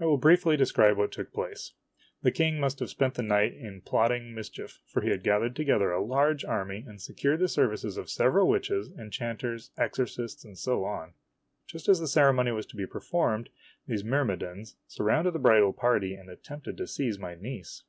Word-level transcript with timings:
I 0.00 0.06
will 0.06 0.16
briefly 0.16 0.56
describe 0.56 0.96
what 0.96 1.12
took 1.12 1.34
place. 1.34 1.74
The 2.22 2.30
King 2.30 2.58
must 2.60 2.78
have 2.78 2.88
spent 2.88 3.12
the 3.12 3.22
night 3.22 3.52
in 3.52 3.82
plotting 3.82 4.34
mischief, 4.34 4.78
for 4.86 5.02
he 5.02 5.10
had 5.10 5.22
gathered 5.22 5.54
together 5.54 5.92
a 5.92 6.02
large 6.02 6.46
army, 6.46 6.82
and 6.88 6.98
secured 6.98 7.40
the 7.40 7.46
services 7.46 7.98
of 7.98 8.08
several 8.08 8.48
witches, 8.48 8.90
enchanters, 8.98 9.70
exorcists, 9.76 10.46
and 10.46 10.56
so 10.56 10.84
on. 10.86 11.12
Just 11.66 11.90
as 11.90 12.00
the 12.00 12.08
ceremony 12.08 12.52
was 12.52 12.64
to 12.68 12.74
be 12.76 12.86
performed, 12.86 13.50
these 13.86 14.02
myrmidons 14.02 14.76
surrounded 14.86 15.32
the 15.34 15.38
bridal 15.38 15.74
party 15.74 16.14
and 16.14 16.30
attempted 16.30 16.78
to 16.78 16.86
seize 16.86 17.18
my 17.18 17.34
niece. 17.34 17.82